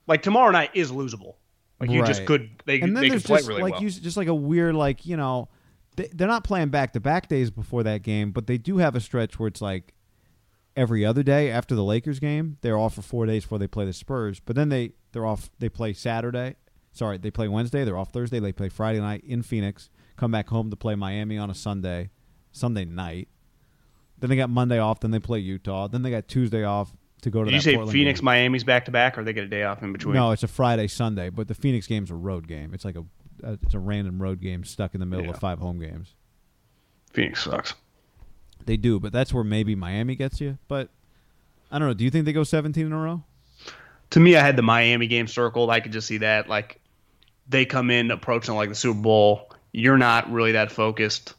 Like 0.06 0.22
tomorrow 0.22 0.50
night 0.50 0.70
is 0.74 0.90
losable. 0.90 1.34
Like 1.80 1.90
you 1.90 2.04
just 2.04 2.26
could 2.26 2.50
they 2.66 2.80
and 2.80 2.94
then 2.94 3.02
they 3.02 3.08
there's 3.08 3.22
could 3.22 3.28
play 3.28 3.38
just 3.38 3.48
really 3.48 3.62
like 3.62 3.72
well. 3.74 3.82
you, 3.82 3.90
just 3.90 4.16
like 4.16 4.28
a 4.28 4.34
weird 4.34 4.74
like 4.74 5.06
you 5.06 5.16
know, 5.16 5.48
they, 5.96 6.08
they're 6.12 6.28
not 6.28 6.44
playing 6.44 6.68
back 6.68 6.92
to 6.92 7.00
back 7.00 7.28
days 7.28 7.50
before 7.50 7.82
that 7.84 8.02
game, 8.02 8.32
but 8.32 8.46
they 8.46 8.58
do 8.58 8.78
have 8.78 8.94
a 8.94 9.00
stretch 9.00 9.38
where 9.38 9.48
it's 9.48 9.62
like 9.62 9.94
every 10.76 11.04
other 11.04 11.22
day 11.22 11.50
after 11.50 11.74
the 11.74 11.82
Lakers 11.82 12.20
game, 12.20 12.58
they're 12.60 12.78
off 12.78 12.94
for 12.94 13.02
four 13.02 13.26
days 13.26 13.44
before 13.44 13.58
they 13.58 13.66
play 13.66 13.84
the 13.86 13.92
Spurs. 13.92 14.40
But 14.40 14.56
then 14.56 14.68
they 14.68 14.92
they're 15.12 15.26
off. 15.26 15.50
They 15.58 15.68
play 15.68 15.92
Saturday. 15.94 16.56
Sorry, 16.92 17.18
they 17.18 17.30
play 17.30 17.48
Wednesday. 17.48 17.84
They're 17.84 17.98
off 17.98 18.12
Thursday. 18.12 18.40
They 18.40 18.52
play 18.52 18.68
Friday 18.68 19.00
night 19.00 19.24
in 19.24 19.42
Phoenix. 19.42 19.90
Come 20.16 20.32
back 20.32 20.48
home 20.48 20.70
to 20.70 20.76
play 20.76 20.96
Miami 20.96 21.38
on 21.38 21.48
a 21.48 21.54
Sunday, 21.54 22.10
Sunday 22.52 22.84
night. 22.84 23.28
Then 24.18 24.28
they 24.28 24.36
got 24.36 24.50
Monday 24.50 24.78
off. 24.78 25.00
Then 25.00 25.12
they 25.12 25.18
play 25.18 25.38
Utah. 25.38 25.88
Then 25.88 26.02
they 26.02 26.10
got 26.10 26.28
Tuesday 26.28 26.62
off 26.62 26.94
to 27.20 27.30
go 27.30 27.40
to. 27.44 27.50
Did 27.50 27.54
you 27.54 27.60
say 27.60 27.74
Portland 27.74 27.92
Phoenix, 27.92 28.20
game. 28.20 28.24
Miami's 28.26 28.64
back 28.64 28.84
to 28.86 28.90
back, 28.90 29.16
or 29.18 29.24
they 29.24 29.32
get 29.32 29.44
a 29.44 29.48
day 29.48 29.62
off 29.64 29.82
in 29.82 29.92
between? 29.92 30.14
No, 30.14 30.30
it's 30.32 30.42
a 30.42 30.48
Friday 30.48 30.86
Sunday, 30.88 31.30
but 31.30 31.48
the 31.48 31.54
Phoenix 31.54 31.86
game's 31.86 32.10
a 32.10 32.14
road 32.14 32.46
game. 32.48 32.72
It's 32.74 32.84
like 32.84 32.96
a, 32.96 33.04
a 33.42 33.52
it's 33.62 33.74
a 33.74 33.78
random 33.78 34.20
road 34.20 34.40
game 34.40 34.64
stuck 34.64 34.94
in 34.94 35.00
the 35.00 35.06
middle 35.06 35.26
Yeah. 35.26 35.32
of 35.32 35.38
five 35.38 35.58
home 35.58 35.78
games. 35.80 36.14
Phoenix 37.12 37.42
sucks. 37.44 37.74
They 38.66 38.76
do, 38.76 39.00
but 39.00 39.12
that's 39.12 39.32
where 39.32 39.44
maybe 39.44 39.74
Miami 39.74 40.14
gets 40.16 40.40
you. 40.40 40.58
But 40.68 40.90
I 41.70 41.78
don't 41.78 41.88
know. 41.88 41.94
Do 41.94 42.04
you 42.04 42.10
think 42.10 42.24
they 42.24 42.32
go 42.32 42.44
17 42.44 42.84
in 42.86 42.92
a 42.92 42.98
row? 42.98 43.22
To 44.10 44.20
me, 44.20 44.36
I 44.36 44.40
had 44.40 44.56
the 44.56 44.62
Miami 44.62 45.06
game 45.06 45.26
circled. 45.26 45.70
I 45.70 45.80
could 45.80 45.92
just 45.92 46.06
see 46.06 46.18
that. 46.18 46.48
Like 46.48 46.80
they 47.48 47.64
come 47.64 47.90
in 47.90 48.10
approaching 48.10 48.54
like 48.54 48.68
the 48.68 48.74
Super 48.74 49.00
Bowl. 49.00 49.50
You're 49.72 49.98
not 49.98 50.30
really 50.30 50.52
that 50.52 50.70
focused. 50.72 51.34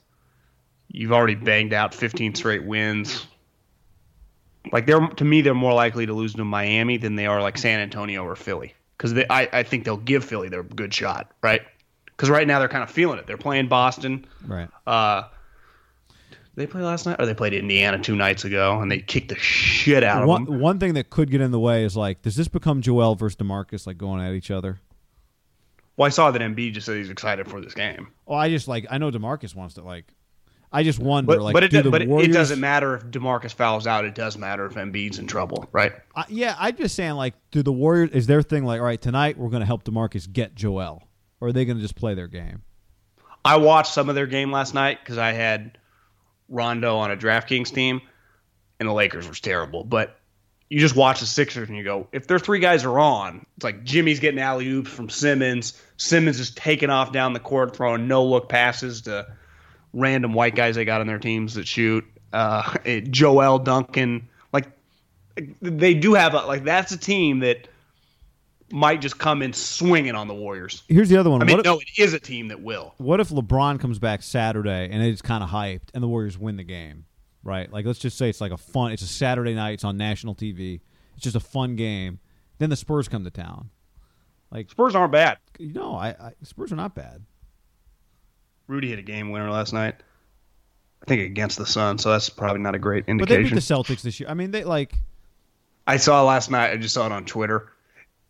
You've 0.90 1.12
already 1.14 1.36
banged 1.36 1.74
out 1.74 1.94
15 1.94 2.36
straight 2.36 2.66
wins. 2.66 3.26
Like 4.72 4.86
they're 4.86 5.00
to 5.08 5.26
me, 5.26 5.42
they're 5.42 5.54
more 5.54 5.74
likely 5.74 6.06
to 6.06 6.14
lose 6.14 6.34
to 6.36 6.46
Miami 6.46 6.98
than 6.98 7.16
they 7.16 7.26
are 7.26 7.42
like 7.42 7.58
San 7.58 7.80
Antonio 7.80 8.24
or 8.24 8.36
Philly 8.36 8.74
because 8.98 9.14
I, 9.30 9.50
I 9.52 9.64
think 9.64 9.84
they'll 9.86 9.98
give 9.98 10.24
Philly 10.24 10.50
their 10.50 10.64
good 10.64 10.94
shot, 10.94 11.32
right? 11.42 11.62
Because 12.06 12.30
right 12.30 12.46
now 12.46 12.60
they're 12.60 12.68
kind 12.70 12.84
of 12.84 12.92
feeling 12.92 13.18
it. 13.18 13.26
They're 13.26 13.38
playing 13.38 13.68
Boston. 13.68 14.28
Right. 14.46 14.70
Uh, 14.86 15.24
they 16.54 16.68
play 16.68 16.82
last 16.82 17.06
night, 17.08 17.16
or 17.18 17.26
they 17.26 17.34
played 17.34 17.54
Indiana 17.54 17.98
two 17.98 18.16
nights 18.16 18.44
ago, 18.46 18.80
and 18.80 18.92
they 18.92 19.00
kicked 19.00 19.30
the 19.30 19.36
shit 19.38 20.04
out 20.04 20.22
of 20.24 20.28
One 20.28 20.46
them. 20.46 20.60
one 20.60 20.80
thing 20.80 20.94
that 20.96 21.10
could 21.10 21.32
get 21.32 21.42
in 21.42 21.50
the 21.52 21.60
way 21.60 21.84
is 21.84 21.96
like, 21.98 22.22
does 22.22 22.36
this 22.36 22.48
become 22.50 22.82
Joel 22.82 23.16
versus 23.16 23.38
Demarcus 23.38 23.88
like 23.88 23.98
going 23.98 24.22
at 24.22 24.34
each 24.34 24.52
other? 24.52 24.80
Well, 25.98 26.06
I 26.06 26.10
saw 26.10 26.30
that 26.30 26.42
Embiid 26.42 26.74
just 26.74 26.86
said 26.86 26.98
he's 26.98 27.10
excited 27.10 27.48
for 27.48 27.62
this 27.62 27.74
game, 27.74 28.10
Well, 28.26 28.38
I 28.38 28.50
just 28.50 28.68
like 28.68 28.86
I 28.92 28.98
know 28.98 29.10
Demarcus 29.12 29.56
wants 29.56 29.76
to 29.76 29.82
like. 29.82 30.06
I 30.72 30.84
just 30.84 31.00
wonder 31.00 31.28
but 31.28 31.42
like, 31.42 31.54
but 31.54 31.64
it 31.64 31.72
do 31.72 31.92
but 31.92 32.08
Warriors, 32.08 32.30
it 32.30 32.34
doesn't 32.34 32.60
matter 32.60 32.96
if 32.96 33.04
Demarcus 33.06 33.54
fouls 33.54 33.88
out. 33.88 34.06
It 34.06 34.16
does 34.16 34.38
matter 34.38 34.66
if 34.66 34.76
Embiid's 34.76 35.20
in 35.20 35.28
trouble, 35.28 35.68
right? 35.74 35.92
I, 36.16 36.26
yeah, 36.30 36.56
I'm 36.58 36.78
just 36.78 36.96
saying 36.96 37.14
like, 37.14 37.34
do 37.52 37.62
the 37.62 37.74
Warriors 37.74 38.12
is 38.12 38.28
their 38.28 38.42
thing 38.42 38.64
like, 38.64 38.80
all 38.80 38.86
right, 38.86 39.02
tonight 39.02 39.38
we're 39.38 39.50
going 39.50 39.62
to 39.62 39.66
help 39.66 39.84
Demarcus 39.84 40.32
get 40.32 40.56
Joel, 40.56 41.04
or 41.42 41.50
are 41.50 41.54
they 41.54 41.66
going 41.66 41.78
to 41.78 41.82
just 41.82 41.96
play 41.96 42.14
their 42.14 42.28
game? 42.28 42.64
I 43.44 43.58
watched 43.58 43.94
some 43.94 44.08
of 44.08 44.16
their 44.16 44.28
game 44.28 44.52
last 44.52 44.74
night 44.74 45.00
because 45.04 45.18
I 45.18 45.34
had 45.34 45.78
Rondo 46.48 46.98
on 46.98 47.12
a 47.12 47.18
DraftKings 47.18 47.74
team, 47.74 48.02
and 48.80 48.88
the 48.88 48.94
Lakers 48.94 49.28
was 49.28 49.40
terrible. 49.42 49.84
But 49.84 50.20
you 50.70 50.80
just 50.80 50.96
watch 50.96 51.20
the 51.20 51.26
Sixers 51.26 51.68
and 51.68 51.78
you 51.78 51.84
go, 51.84 52.08
if 52.14 52.28
their 52.28 52.40
three 52.40 52.60
guys 52.60 52.86
are 52.86 52.98
on, 52.98 53.46
it's 53.58 53.64
like 53.64 53.84
Jimmy's 53.84 54.22
getting 54.22 54.40
alley 54.40 54.70
oops 54.70 54.90
from 54.90 55.10
Simmons. 55.10 55.82
Simmons 55.98 56.40
is 56.40 56.52
taking 56.52 56.90
off 56.90 57.12
down 57.12 57.34
the 57.34 57.42
court, 57.42 57.76
throwing 57.76 58.08
no 58.08 58.24
look 58.24 58.48
passes 58.48 59.02
to 59.02 59.28
random 59.94 60.34
white 60.34 60.56
guys 60.56 60.76
they 60.76 60.86
got 60.86 61.02
on 61.02 61.08
their 61.08 61.20
teams 61.20 61.56
that 61.56 61.68
shoot. 61.68 62.06
Uh, 62.34 62.78
Joel 63.10 63.60
Duncan, 63.60 64.28
like 64.54 64.68
they 65.62 65.94
do 65.94 66.14
have 66.14 66.34
a 66.34 66.46
like 66.46 66.64
that's 66.64 66.92
a 66.92 66.98
team 66.98 67.40
that 67.40 67.68
might 68.72 69.02
just 69.02 69.18
come 69.18 69.42
in 69.42 69.54
swinging 69.54 70.16
on 70.16 70.28
the 70.28 70.34
Warriors. 70.34 70.84
Here's 70.88 71.10
the 71.10 71.18
other 71.18 71.30
one. 71.30 71.42
I 71.42 71.46
mean, 71.46 71.58
what, 71.58 71.66
no, 71.66 71.80
it 71.80 71.88
is 71.98 72.14
a 72.14 72.20
team 72.20 72.48
that 72.50 72.62
will. 72.62 72.94
what 72.98 73.20
if 73.20 73.30
LeBron 73.30 73.80
comes 73.80 74.00
back 74.00 74.24
Saturday 74.24 74.90
and 74.90 75.04
it's 75.04 75.22
kind 75.22 75.44
of 75.44 75.50
hyped 75.50 75.90
and 75.94 76.02
the 76.02 76.08
Warriors 76.08 76.38
win 76.38 76.58
the 76.58 76.64
game? 76.64 77.06
Right? 77.44 77.72
Like 77.72 77.86
let's 77.86 78.00
just 78.00 78.18
say 78.18 78.30
it's 78.30 78.42
like 78.42 78.52
a 78.52 78.58
fun. 78.58 78.92
It's 78.92 79.02
a 79.02 79.08
Saturday 79.08 79.56
night. 79.56 79.72
It's 79.72 79.84
on 79.84 79.98
national 79.98 80.36
TV. 80.36 80.80
It's 81.16 81.24
just 81.24 81.36
a 81.36 81.40
fun 81.40 81.76
game. 81.76 82.20
Then 82.60 82.70
the 82.70 82.76
Spurs 82.76 83.08
come 83.08 83.24
to 83.24 83.32
town. 83.32 83.72
Like 84.52 84.70
Spurs 84.70 84.96
aren't 84.96 85.12
bad. 85.12 85.38
you 85.58 85.74
know, 85.74 85.96
I, 85.96 86.10
I 86.10 86.32
Spurs 86.44 86.72
are 86.72 86.76
not 86.76 86.94
bad. 86.94 87.24
Rudy 88.72 88.90
hit 88.90 89.00
a 89.00 89.04
game 89.04 89.32
winner 89.32 89.52
last 89.52 89.74
night. 89.74 89.96
I 91.04 91.06
think 91.06 91.24
against 91.24 91.58
the 91.58 91.66
Sun, 91.66 91.98
so 91.98 92.10
that's 92.10 92.30
probably 92.30 92.62
not 92.62 92.74
a 92.74 92.80
great 92.80 93.04
indication. 93.08 93.18
But 93.18 93.30
they 93.30 93.44
beat 93.44 93.56
the 93.56 93.74
Celtics 93.74 94.02
this 94.02 94.20
year. 94.20 94.30
I 94.30 94.34
mean, 94.34 94.52
they 94.52 94.64
like 94.64 94.94
I 95.88 95.98
saw 95.98 96.24
last 96.24 96.50
night. 96.50 96.72
I 96.72 96.78
just 96.78 96.94
saw 96.94 97.06
it 97.06 97.12
on 97.12 97.26
Twitter. 97.26 97.70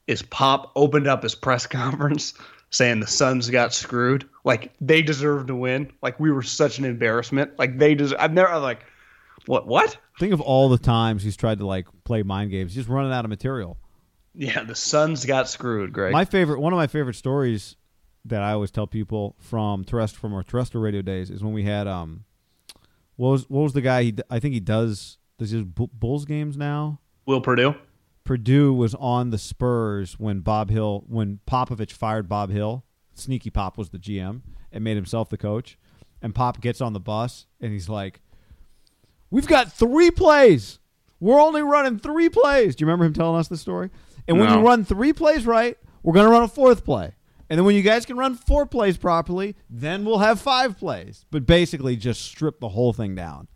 Is 0.07 0.23
Pop 0.23 0.71
opened 0.75 1.07
up 1.07 1.21
his 1.21 1.35
press 1.35 1.67
conference 1.67 2.33
saying 2.71 3.01
the 3.01 3.07
Suns 3.07 3.49
got 3.51 3.71
screwed? 3.73 4.27
Like 4.43 4.71
they 4.81 5.03
deserve 5.03 5.47
to 5.47 5.55
win. 5.55 5.91
Like 6.01 6.19
we 6.19 6.31
were 6.31 6.41
such 6.41 6.79
an 6.79 6.85
embarrassment. 6.85 7.59
Like 7.59 7.77
they 7.77 7.93
deserve. 7.93 8.17
I've 8.19 8.33
never 8.33 8.49
I'm 8.49 8.63
like, 8.63 8.83
what? 9.45 9.67
What? 9.67 9.97
think 10.19 10.33
of 10.33 10.41
all 10.41 10.69
the 10.69 10.77
times 10.77 11.23
he's 11.23 11.37
tried 11.37 11.59
to 11.59 11.67
like 11.67 11.85
play 12.03 12.23
mind 12.23 12.49
games. 12.49 12.71
He's 12.71 12.83
just 12.83 12.89
running 12.89 13.11
out 13.11 13.25
of 13.25 13.29
material. 13.29 13.77
Yeah, 14.33 14.63
the 14.63 14.75
Suns 14.75 15.25
got 15.25 15.49
screwed. 15.49 15.93
Greg. 15.93 16.13
My 16.13 16.25
favorite, 16.25 16.61
one 16.61 16.73
of 16.73 16.77
my 16.77 16.87
favorite 16.87 17.15
stories 17.15 17.75
that 18.25 18.41
I 18.41 18.51
always 18.53 18.71
tell 18.71 18.87
people 18.87 19.35
from 19.39 19.83
terrestrial 19.83 20.21
from 20.21 20.33
our 20.33 20.43
terrestrial 20.43 20.83
radio 20.83 21.01
days 21.01 21.29
is 21.31 21.43
when 21.43 21.53
we 21.53 21.63
had 21.63 21.87
um, 21.87 22.25
what 23.15 23.29
was 23.29 23.49
what 23.49 23.61
was 23.61 23.73
the 23.73 23.81
guy? 23.81 24.03
He 24.03 24.15
I 24.29 24.39
think 24.39 24.53
he 24.53 24.59
does 24.59 25.17
does 25.37 25.51
he 25.51 25.61
do 25.63 25.87
Bulls 25.93 26.25
games 26.25 26.57
now. 26.57 26.99
Will 27.25 27.41
Perdue. 27.41 27.75
Perdue 28.23 28.73
was 28.73 28.93
on 28.95 29.31
the 29.31 29.37
Spurs 29.39 30.19
when 30.19 30.41
Bob 30.41 30.69
Hill 30.69 31.03
when 31.07 31.39
Popovich 31.47 31.91
fired 31.91 32.29
Bob 32.29 32.51
Hill. 32.51 32.83
Sneaky 33.15 33.49
Pop 33.49 33.77
was 33.77 33.89
the 33.89 33.97
GM 33.99 34.41
and 34.71 34.83
made 34.83 34.95
himself 34.95 35.29
the 35.29 35.37
coach. 35.37 35.77
And 36.21 36.33
Pop 36.35 36.61
gets 36.61 36.81
on 36.81 36.93
the 36.93 36.99
bus 36.99 37.47
and 37.59 37.71
he's 37.73 37.89
like, 37.89 38.21
"We've 39.31 39.47
got 39.47 39.71
three 39.73 40.11
plays. 40.11 40.79
We're 41.19 41.41
only 41.41 41.61
running 41.63 41.97
three 41.99 42.29
plays." 42.29 42.75
Do 42.75 42.83
you 42.83 42.87
remember 42.87 43.05
him 43.05 43.13
telling 43.13 43.39
us 43.39 43.47
this 43.47 43.61
story? 43.61 43.89
And 44.27 44.39
when 44.39 44.49
No. 44.49 44.59
you 44.59 44.65
run 44.65 44.85
three 44.85 45.13
plays 45.13 45.45
right, 45.47 45.77
we're 46.03 46.13
going 46.13 46.25
to 46.27 46.31
run 46.31 46.43
a 46.43 46.47
fourth 46.47 46.85
play. 46.85 47.15
And 47.51 47.57
then 47.57 47.65
when 47.65 47.75
you 47.75 47.81
guys 47.81 48.05
can 48.05 48.15
run 48.15 48.35
four 48.35 48.65
plays 48.65 48.95
properly, 48.95 49.57
then 49.69 50.05
we'll 50.05 50.19
have 50.19 50.39
five 50.39 50.77
plays. 50.79 51.25
But 51.31 51.45
basically, 51.45 51.97
just 51.97 52.21
strip 52.21 52.61
the 52.61 52.69
whole 52.69 52.93
thing 52.93 53.13
down. 53.13 53.49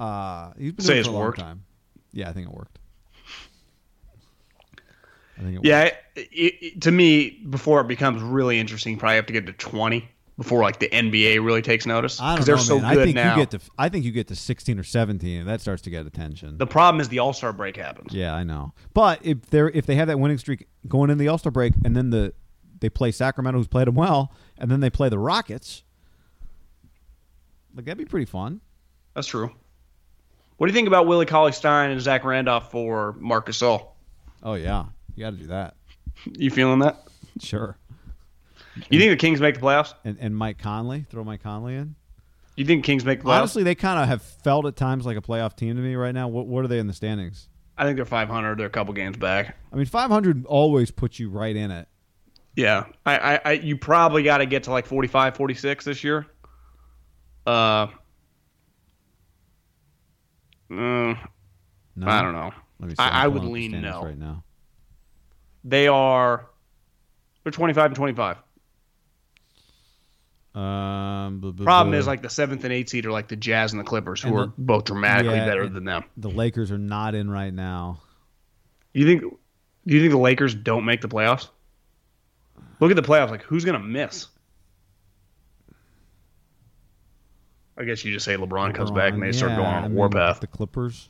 Uh, 0.00 0.52
he's 0.58 0.72
been 0.72 0.82
Say 0.82 0.94
doing 0.94 0.96
it 0.96 1.00
it's 1.00 1.08
for 1.08 1.12
a 1.12 1.16
long 1.16 1.22
worked. 1.26 1.38
time. 1.38 1.64
Yeah, 2.12 2.30
I 2.30 2.32
think 2.32 2.48
it 2.48 2.54
worked. 2.54 2.78
I 5.38 5.42
think 5.42 5.56
it 5.58 5.64
Yeah, 5.64 5.90
it, 6.16 6.28
it, 6.32 6.80
to 6.82 6.90
me, 6.90 7.30
before 7.50 7.82
it 7.82 7.86
becomes 7.88 8.22
really 8.22 8.58
interesting, 8.58 8.94
you 8.94 8.98
probably 8.98 9.16
have 9.16 9.26
to 9.26 9.32
get 9.34 9.44
to 9.46 9.52
twenty 9.52 10.08
before 10.38 10.62
like 10.62 10.78
the 10.78 10.88
NBA 10.88 11.44
really 11.44 11.60
takes 11.60 11.84
notice 11.84 12.18
I 12.18 12.36
don't 12.36 12.46
they're 12.46 12.56
know, 12.56 12.62
so 12.62 12.80
man. 12.80 12.94
good 12.94 13.00
I 13.02 13.04
think 13.04 13.14
now. 13.16 13.36
you 13.36 13.42
get 13.42 13.50
to 13.50 13.60
I 13.78 13.88
think 13.90 14.06
you 14.06 14.12
get 14.12 14.28
to 14.28 14.34
16 14.34 14.78
or 14.78 14.82
17 14.82 15.40
and 15.40 15.48
that 15.48 15.60
starts 15.60 15.82
to 15.82 15.90
get 15.90 16.06
attention. 16.06 16.56
the 16.56 16.66
problem 16.66 17.02
is 17.02 17.10
the 17.10 17.18
All 17.18 17.34
Star 17.34 17.52
break 17.52 17.76
happens. 17.76 18.14
yeah, 18.14 18.34
I 18.34 18.42
know. 18.42 18.72
But 18.94 19.20
if 19.24 19.42
they're 19.50 19.68
if 19.68 19.84
they 19.84 19.94
have 19.96 20.08
that 20.08 20.18
winning 20.18 20.38
streak 20.38 20.68
going 20.88 21.10
in 21.10 21.18
the 21.18 21.28
All-Star 21.28 21.50
break 21.52 21.74
and 21.84 21.94
then 21.94 22.08
the 22.10 22.32
they 22.82 22.90
play 22.90 23.10
Sacramento 23.10 23.58
who's 23.58 23.66
played 23.66 23.86
them 23.88 23.94
well 23.94 24.32
and 24.58 24.70
then 24.70 24.80
they 24.80 24.90
play 24.90 25.08
the 25.08 25.18
Rockets, 25.18 25.82
like 27.74 27.86
that'd 27.86 27.96
be 27.96 28.04
pretty 28.04 28.26
fun. 28.26 28.60
That's 29.14 29.26
true. 29.26 29.50
What 30.58 30.66
do 30.66 30.72
you 30.72 30.74
think 30.74 30.88
about 30.88 31.06
Willie 31.06 31.26
Cauley 31.26 31.52
Stein 31.52 31.90
and 31.90 32.00
Zach 32.00 32.24
Randolph 32.24 32.70
for 32.70 33.14
Marcus 33.18 33.58
Gasol? 33.58 33.88
Oh 34.42 34.54
yeah. 34.54 34.84
You 35.16 35.24
got 35.24 35.30
to 35.30 35.36
do 35.36 35.46
that. 35.48 35.74
You 36.24 36.50
feeling 36.50 36.78
that? 36.80 37.08
Sure. 37.40 37.76
You 38.90 39.00
think 39.00 39.10
the 39.10 39.16
Kings 39.16 39.40
make 39.40 39.56
the 39.56 39.60
playoffs? 39.60 39.94
And 40.04 40.18
and 40.20 40.36
Mike 40.36 40.58
Conley, 40.58 41.04
throw 41.10 41.24
Mike 41.24 41.42
Conley 41.42 41.74
in. 41.74 41.96
You 42.56 42.64
think 42.64 42.84
Kings 42.84 43.04
make 43.04 43.20
the 43.20 43.24
playoffs? 43.24 43.38
Honestly, 43.38 43.62
they 43.62 43.74
kind 43.74 43.98
of 43.98 44.06
have 44.08 44.22
felt 44.22 44.66
at 44.66 44.76
times 44.76 45.06
like 45.06 45.16
a 45.16 45.22
playoff 45.22 45.56
team 45.56 45.74
to 45.76 45.82
me 45.82 45.94
right 45.96 46.14
now. 46.14 46.28
What 46.28 46.46
what 46.46 46.64
are 46.64 46.68
they 46.68 46.78
in 46.78 46.86
the 46.86 46.92
standings? 46.92 47.48
I 47.76 47.84
think 47.84 47.96
they're 47.96 48.04
500. 48.04 48.58
They're 48.58 48.66
a 48.66 48.70
couple 48.70 48.92
games 48.94 49.16
back. 49.16 49.56
I 49.72 49.76
mean, 49.76 49.86
500 49.86 50.44
always 50.46 50.90
puts 50.90 51.18
you 51.18 51.30
right 51.30 51.56
in 51.56 51.70
it. 51.70 51.88
Yeah, 52.54 52.84
I, 53.06 53.18
I, 53.34 53.40
I 53.44 53.52
you 53.52 53.76
probably 53.78 54.22
got 54.22 54.38
to 54.38 54.46
get 54.46 54.64
to 54.64 54.70
like 54.70 54.86
45, 54.86 55.36
46 55.36 55.84
this 55.86 56.04
year. 56.04 56.26
Uh, 57.46 57.86
mm, 60.70 61.18
No? 61.96 62.06
I 62.06 62.22
don't 62.22 62.32
know. 62.34 62.52
Let 62.80 62.88
me 62.88 62.94
see. 62.94 63.02
I- 63.02 63.24
I 63.24 63.28
would 63.28 63.44
lean 63.44 63.80
no. 63.80 64.02
right 64.04 64.18
now. 64.18 64.44
They 65.64 65.86
are 65.88 66.46
they're 67.44 67.52
25 67.52 67.86
and 67.86 67.96
25. 67.96 68.36
Um, 70.54 71.38
blah, 71.40 71.50
blah, 71.52 71.64
Problem 71.64 71.92
blah. 71.92 71.98
is 71.98 72.06
like 72.06 72.20
the 72.20 72.28
seventh 72.28 72.64
and 72.64 72.72
eighth 72.72 72.90
seed 72.90 73.06
are 73.06 73.12
like 73.12 73.28
the 73.28 73.36
Jazz 73.36 73.72
and 73.72 73.80
the 73.80 73.84
Clippers, 73.84 74.20
who 74.20 74.28
And 74.28 74.38
are 74.38 74.46
the- 74.46 74.52
both 74.58 74.84
dramatically 74.84 75.36
yeah, 75.36 75.46
better 75.46 75.68
than 75.68 75.84
them. 75.84 76.04
the 76.18 76.28
Lakers 76.28 76.70
are 76.70 76.78
not 76.78 77.14
in 77.14 77.30
right 77.30 77.54
now. 77.54 78.00
You 78.92 79.06
think? 79.06 79.22
Do 79.22 79.94
you 79.94 80.00
think 80.00 80.12
the 80.12 80.18
Lakers 80.18 80.54
don't 80.54 80.84
make 80.84 81.00
the 81.00 81.08
playoffs? 81.08 81.48
Look 82.82 82.90
at 82.90 82.96
the 82.96 83.02
playoffs. 83.02 83.30
Like 83.30 83.44
who's 83.44 83.64
gonna 83.64 83.78
miss? 83.78 84.26
I 87.78 87.84
guess 87.84 88.04
you 88.04 88.12
just 88.12 88.24
say 88.24 88.36
LeBron 88.36 88.74
comes 88.74 88.90
back 88.90 89.12
and 89.12 89.22
they 89.22 89.30
start 89.30 89.52
going 89.52 89.64
on 89.64 89.84
a 89.84 89.88
warpath. 89.94 90.40
The 90.40 90.48
Clippers. 90.48 91.08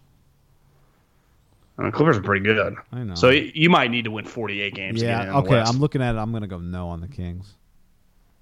I 1.78 1.82
mean, 1.84 1.92
Clippers 1.92 2.18
are 2.18 2.22
pretty 2.22 2.44
good. 2.44 2.74
I 2.92 3.02
know. 3.04 3.14
So 3.14 3.30
you 3.30 3.70
might 3.70 3.90
need 3.90 4.04
to 4.04 4.10
win 4.10 4.26
48 4.26 4.74
games. 4.74 5.00
to 5.00 5.06
yeah. 5.06 5.38
Okay. 5.38 5.58
I'm 5.58 5.78
looking 5.78 6.02
at 6.02 6.14
it. 6.14 6.18
I'm 6.18 6.30
gonna 6.30 6.46
go 6.46 6.58
no 6.58 6.90
on 6.90 7.00
the 7.00 7.08
Kings. 7.08 7.54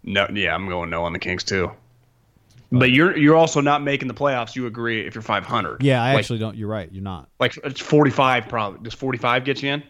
No, 0.03 0.27
yeah, 0.35 0.53
I'm 0.53 0.67
going 0.69 0.91
no 0.91 1.05
on 1.05 1.13
the 1.13 1.21
Kings 1.21 1.45
too. 1.45 1.71
But 2.73 2.91
you're 2.91 3.17
you're 3.17 3.37
also 3.37 3.61
not 3.61 3.85
making 3.85 4.09
the 4.09 4.15
playoffs. 4.15 4.57
You 4.57 4.67
agree 4.67 5.07
if 5.07 5.15
you're 5.15 5.23
500? 5.23 5.85
Yeah, 5.85 6.03
I 6.03 6.15
Like- 6.15 6.19
actually 6.21 6.41
don't. 6.41 6.57
You're 6.57 6.69
right. 6.69 6.91
You're 6.91 7.05
not. 7.05 7.29
like 7.39 7.57
it's 7.63 7.81
45 7.81 8.49
probably. 8.49 8.81
Does 8.83 8.95
45 8.95 9.45
get 9.45 9.63
you 9.63 9.71
in? 9.71 9.85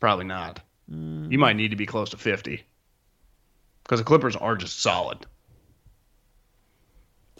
Probably 0.00 0.26
not. 0.26 0.60
Mm. 0.92 1.30
You 1.30 1.38
might 1.38 1.56
need 1.56 1.70
to 1.70 1.76
be 1.76 1.86
close 1.86 2.10
to 2.10 2.16
50 2.16 2.62
because 3.82 4.00
the 4.00 4.04
Clippers 4.04 4.36
are 4.36 4.56
just 4.56 4.80
solid. 4.80 5.26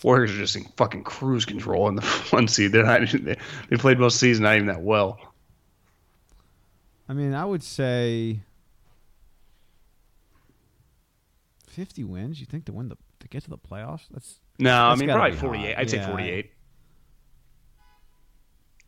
Warriors 0.03 0.31
are 0.31 0.39
just 0.39 0.55
in 0.57 0.65
fucking 0.77 1.03
cruise 1.05 1.45
control 1.45 1.89
in 1.89 1.97
the 1.97 2.03
one 2.31 2.47
seed. 2.49 2.73
They're 2.73 2.85
not. 2.85 3.01
They, 3.11 3.37
they 3.69 3.77
played 3.77 3.99
most 3.99 4.19
season 4.21 4.45
not 4.45 4.55
even 4.55 4.67
that 4.69 4.83
well. 4.83 5.19
I 7.09 7.15
mean, 7.15 7.35
I 7.35 7.45
would 7.45 7.63
say 7.63 8.41
50 11.69 12.05
wins. 12.05 12.39
You 12.39 12.47
think 12.47 12.67
to 12.67 12.73
win 12.73 12.89
the 12.89 12.97
to 13.21 13.29
get 13.29 13.43
to 13.45 13.51
the 13.51 13.59
playoffs? 13.59 14.03
That's 14.13 14.39
No, 14.59 14.75
I 14.75 14.95
mean 14.95 15.09
probably 15.09 15.37
48. 15.37 15.75
high. 15.75 15.81
I'd 15.81 15.91
say 15.91 16.05
48. 16.05 16.53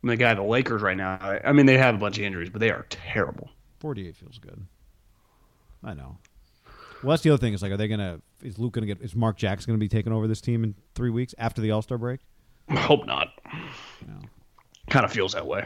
I 0.03 0.07
mean, 0.07 0.09
the 0.11 0.17
guy, 0.17 0.33
the 0.33 0.43
Lakers 0.43 0.81
right 0.81 0.97
now. 0.97 1.39
I 1.43 1.51
mean, 1.51 1.65
they 1.65 1.77
have 1.77 1.95
a 1.95 1.97
bunch 1.97 2.17
of 2.17 2.23
injuries, 2.23 2.49
but 2.49 2.59
they 2.59 2.71
are 2.71 2.85
terrible. 2.89 3.49
48 3.81 4.15
feels 4.15 4.37
good. 4.39 4.65
I 5.83 5.93
know. 5.93 6.17
Well, 7.03 7.09
that's 7.11 7.23
the 7.23 7.31
other 7.31 7.39
thing. 7.39 7.53
Is 7.53 7.61
like, 7.63 7.71
are 7.71 7.77
they 7.77 7.87
gonna? 7.87 8.21
Is 8.43 8.59
Luke 8.59 8.73
gonna 8.73 8.85
get? 8.85 9.01
Is 9.01 9.15
Mark 9.15 9.35
Jackson 9.37 9.71
gonna 9.71 9.79
be 9.79 9.87
taking 9.89 10.13
over 10.13 10.27
this 10.27 10.39
team 10.39 10.63
in 10.63 10.75
three 10.93 11.09
weeks 11.09 11.33
after 11.39 11.59
the 11.61 11.71
All 11.71 11.81
Star 11.81 11.97
break? 11.97 12.19
I 12.69 12.75
hope 12.75 13.05
not. 13.07 13.29
No. 14.07 14.19
Kind 14.89 15.03
of 15.03 15.11
feels 15.11 15.33
that 15.33 15.47
way. 15.47 15.65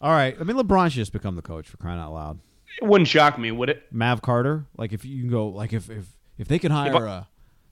All 0.00 0.10
right. 0.10 0.34
I 0.40 0.42
mean, 0.44 0.56
LeBron 0.56 0.86
should 0.86 0.96
just 0.96 1.12
become 1.12 1.36
the 1.36 1.42
coach 1.42 1.68
for 1.68 1.76
crying 1.76 2.00
out 2.00 2.12
loud. 2.14 2.38
It 2.80 2.86
wouldn't 2.88 3.06
shock 3.08 3.38
me, 3.38 3.52
would 3.52 3.68
it? 3.68 3.84
Mav 3.92 4.22
Carter. 4.22 4.64
Like, 4.76 4.92
if 4.94 5.04
you 5.04 5.20
can 5.20 5.30
go, 5.30 5.48
like, 5.48 5.72
if 5.74 5.90
if 5.90 6.06
if 6.38 6.48
they 6.48 6.58
can 6.58 6.72
hire 6.72 6.90
If 6.90 6.96
I- 7.02 7.06
uh, 7.06 7.24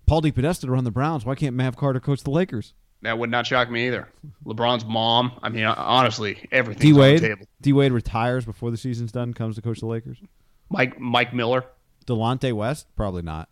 Paul 0.06 0.20
DePodesta 0.22 0.60
to 0.62 0.70
run 0.70 0.84
the 0.84 0.90
Browns, 0.90 1.24
why 1.24 1.34
can't 1.36 1.56
Mav 1.56 1.76
Carter 1.76 2.00
coach 2.00 2.22
the 2.24 2.30
Lakers? 2.30 2.74
That 3.02 3.18
would 3.18 3.30
not 3.30 3.46
shock 3.46 3.70
me 3.70 3.86
either. 3.86 4.08
LeBron's 4.44 4.84
mom. 4.84 5.32
I 5.42 5.48
mean, 5.48 5.64
honestly, 5.64 6.34
D 6.34 6.48
everything's 6.52 6.84
on 6.92 6.92
the 6.92 7.00
Wade. 7.00 7.20
table. 7.20 7.46
D 7.62 7.72
Wade 7.72 7.92
retires 7.92 8.44
before 8.44 8.70
the 8.70 8.76
season's 8.76 9.10
done. 9.12 9.32
Comes 9.32 9.56
to 9.56 9.62
coach 9.62 9.80
the 9.80 9.86
Lakers. 9.86 10.18
Mike 10.68 11.00
Mike 11.00 11.32
Miller. 11.32 11.64
Delonte 12.06 12.52
West, 12.52 12.86
probably 12.96 13.22
not. 13.22 13.48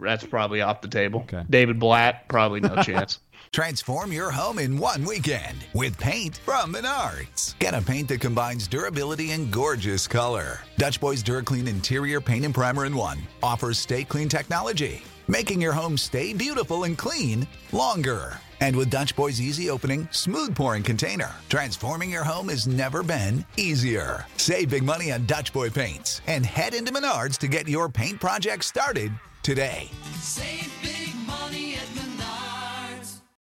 That's 0.00 0.24
probably 0.24 0.62
off 0.62 0.80
the 0.80 0.88
table. 0.88 1.20
Okay. 1.20 1.44
David 1.48 1.78
Blatt. 1.78 2.26
Probably 2.28 2.60
no 2.60 2.76
chance. 2.82 3.20
Transform 3.52 4.12
your 4.12 4.30
home 4.30 4.58
in 4.58 4.78
one 4.78 5.04
weekend 5.04 5.58
with 5.74 5.98
paint 5.98 6.38
from 6.38 6.72
Menards. 6.72 7.58
Get 7.58 7.74
a 7.74 7.82
paint 7.82 8.08
that 8.08 8.20
combines 8.20 8.68
durability 8.68 9.32
and 9.32 9.50
gorgeous 9.50 10.06
color. 10.06 10.60
Dutch 10.78 11.00
Boys 11.00 11.22
DuraClean 11.22 11.66
Interior 11.68 12.20
Paint 12.20 12.44
and 12.44 12.54
Primer 12.54 12.86
in 12.86 12.94
One 12.94 13.18
offers 13.42 13.78
stay 13.78 14.04
clean 14.04 14.28
technology, 14.28 15.02
making 15.28 15.60
your 15.60 15.72
home 15.72 15.98
stay 15.98 16.32
beautiful 16.32 16.84
and 16.84 16.96
clean 16.96 17.46
longer. 17.72 18.38
And 18.60 18.76
with 18.76 18.90
Dutch 18.90 19.16
Boy's 19.16 19.40
easy 19.40 19.70
opening, 19.70 20.06
smooth 20.12 20.54
pouring 20.54 20.82
container, 20.82 21.30
transforming 21.48 22.10
your 22.10 22.24
home 22.24 22.48
has 22.50 22.66
never 22.66 23.02
been 23.02 23.44
easier. 23.56 24.26
Save 24.36 24.70
big 24.70 24.84
money 24.84 25.10
on 25.12 25.26
Dutch 25.26 25.52
Boy 25.52 25.70
paints 25.70 26.20
and 26.26 26.44
head 26.44 26.74
into 26.74 26.92
Menards 26.92 27.38
to 27.38 27.48
get 27.48 27.68
your 27.68 27.88
paint 27.88 28.20
project 28.20 28.64
started 28.64 29.12
today. 29.42 29.90
Save 30.20 30.72
big 30.82 31.14
money 31.26 31.69